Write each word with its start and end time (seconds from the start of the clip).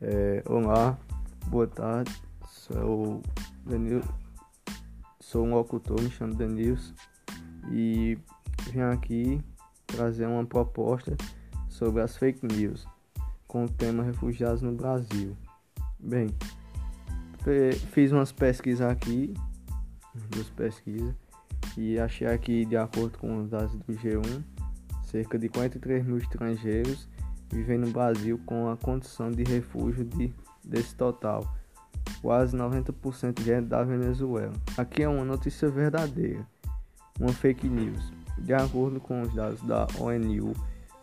É, 0.00 0.44
olá, 0.46 0.96
boa 1.48 1.66
tarde, 1.66 2.12
sou 2.46 3.20
Danilo, 3.66 4.04
sou 5.18 5.44
um 5.44 5.54
locutor, 5.56 6.00
me 6.00 6.08
chamo 6.08 6.36
Danils 6.36 6.94
e 7.72 8.16
vim 8.70 8.78
aqui 8.78 9.40
trazer 9.88 10.26
uma 10.26 10.46
proposta 10.46 11.16
sobre 11.68 12.00
as 12.00 12.16
fake 12.16 12.46
news 12.46 12.86
com 13.48 13.64
o 13.64 13.68
tema 13.68 14.04
refugiados 14.04 14.62
no 14.62 14.70
Brasil. 14.70 15.36
Bem, 15.98 16.28
fiz 17.90 18.12
umas 18.12 18.30
pesquisas 18.30 18.88
aqui, 18.88 19.34
duas 20.30 20.48
pesquisas, 20.50 21.12
e 21.76 21.98
achei 21.98 22.28
aqui, 22.28 22.64
de 22.64 22.76
acordo 22.76 23.18
com 23.18 23.38
os 23.38 23.50
dados 23.50 23.74
do 23.74 23.94
G1, 23.94 24.44
cerca 25.02 25.36
de 25.36 25.48
43 25.48 26.06
mil 26.06 26.18
estrangeiros 26.18 27.08
vivem 27.50 27.78
no 27.78 27.90
Brasil 27.90 28.40
com 28.44 28.70
a 28.70 28.76
condição 28.76 29.30
de 29.30 29.42
refúgio 29.44 30.04
de, 30.04 30.32
desse 30.64 30.94
total. 30.94 31.54
Quase 32.20 32.56
90% 32.56 33.46
é 33.48 33.60
da 33.60 33.82
Venezuela. 33.82 34.52
Aqui 34.76 35.02
é 35.02 35.08
uma 35.08 35.24
notícia 35.24 35.68
verdadeira, 35.68 36.46
uma 37.18 37.32
fake 37.32 37.68
news. 37.68 38.12
De 38.38 38.54
acordo 38.54 39.00
com 39.00 39.22
os 39.22 39.34
dados 39.34 39.60
da 39.62 39.86
ONU, 39.98 40.52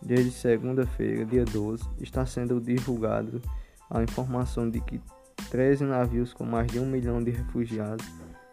desde 0.01 0.31
segunda-feira, 0.31 1.25
dia 1.25 1.45
12, 1.45 1.83
está 1.99 2.25
sendo 2.25 2.61
divulgado 2.61 3.41
a 3.89 4.01
informação 4.01 4.69
de 4.69 4.79
que 4.79 5.01
13 5.49 5.83
navios 5.83 6.33
com 6.33 6.45
mais 6.45 6.71
de 6.71 6.79
um 6.79 6.85
milhão 6.85 7.23
de 7.23 7.31
refugiados 7.31 8.05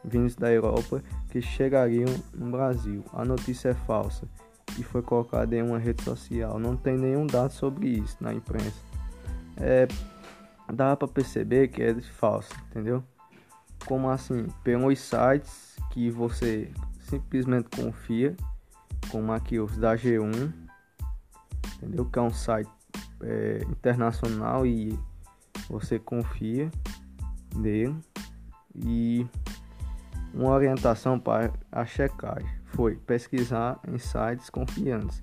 vindos 0.04 0.34
da 0.34 0.50
Europa 0.50 1.02
que 1.30 1.40
chegariam 1.40 2.12
no 2.34 2.50
Brasil. 2.50 3.04
A 3.12 3.24
notícia 3.24 3.70
é 3.70 3.74
falsa 3.74 4.26
e 4.78 4.82
foi 4.82 5.02
colocado 5.02 5.52
em 5.52 5.62
uma 5.62 5.78
rede 5.78 6.02
social. 6.02 6.58
Não 6.58 6.76
tem 6.76 6.96
nenhum 6.96 7.26
dado 7.26 7.52
sobre 7.52 7.88
isso 7.88 8.16
na 8.20 8.32
imprensa. 8.32 8.80
É, 9.56 9.86
dá 10.72 10.96
para 10.96 11.08
perceber 11.08 11.68
que 11.68 11.82
é 11.82 11.94
falso, 12.00 12.52
entendeu? 12.70 13.02
Como 13.86 14.08
assim? 14.08 14.46
Pelos 14.62 14.98
sites 14.98 15.76
que 15.90 16.10
você 16.10 16.72
simplesmente 17.00 17.68
confia, 17.76 18.36
como 19.10 19.32
aqui 19.32 19.58
os 19.58 19.76
da 19.76 19.94
G1, 19.96 20.52
entendeu? 21.76 22.04
Que 22.06 22.18
é 22.18 22.22
um 22.22 22.32
site 22.32 22.70
é, 23.22 23.58
internacional 23.68 24.66
e 24.66 24.98
você 25.68 25.98
confia 25.98 26.70
nele 27.54 27.94
e 28.74 29.26
uma 30.34 30.50
orientação 30.50 31.18
para 31.18 31.52
a 31.70 31.84
checagem 31.84 32.48
foi 32.66 32.96
pesquisar 32.96 33.78
em 33.86 33.98
sites 33.98 34.48
confiantes, 34.48 35.22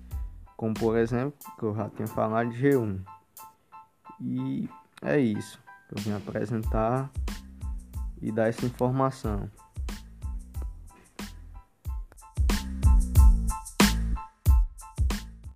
como 0.56 0.74
por 0.74 0.98
exemplo, 0.98 1.34
que 1.58 1.64
eu 1.64 1.76
já 1.76 1.90
tinha 1.90 2.08
falado 2.08 2.50
de 2.50 2.62
G1. 2.62 3.00
E 4.22 4.70
é 5.02 5.18
isso 5.18 5.60
que 5.88 5.96
eu 5.96 6.04
vim 6.04 6.12
apresentar 6.16 7.10
e 8.22 8.32
dar 8.32 8.48
essa 8.48 8.66
informação. 8.66 9.50